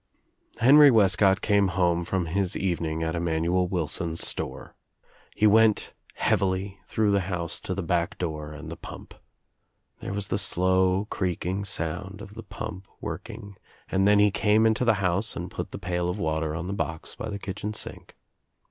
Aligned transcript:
Henry 0.57 0.89
Wescott 0.89 1.41
came 1.41 1.67
home 1.77 2.03
from 2.05 2.25
his 2.25 2.57
evening 2.57 3.03
at 3.03 3.13
Emanuel 3.13 3.67
Wilson's 3.67 4.27
store. 4.27 4.73
He 5.35 5.45
went 5.45 5.93
heavily 6.15 6.79
through 6.87 7.11
the 7.11 7.19
264 7.19 7.75
THE 7.75 7.81
TRIUMPH 7.83 7.83
OF 7.83 7.87
THE 7.87 7.93
EGG 7.93 7.99
house 7.99 8.09
to 8.09 8.17
the 8.17 8.17
back 8.17 8.17
door 8.17 8.53
and 8.53 8.71
the 8.71 8.75
pump. 8.77 9.13
There 9.99 10.13
was 10.13 10.27
tlw 10.29 10.39
slow 10.39 11.05
creaking 11.11 11.65
sound 11.65 12.23
of 12.23 12.33
the 12.33 12.41
pump 12.41 12.87
working 12.99 13.57
and 13.91 14.07
then 14.07 14.17
he 14.17 14.31
came 14.31 14.65
into 14.65 14.83
the 14.83 14.95
house 15.05 15.35
and 15.35 15.51
put 15.51 15.69
the 15.69 15.77
pai! 15.77 15.99
of 15.99 16.17
water 16.17 16.55
on 16.55 16.65
the 16.65 16.73
box 16.73 17.13
by 17.13 17.29
the 17.29 17.37
kitchen 17.37 17.71
sink. 17.71 18.15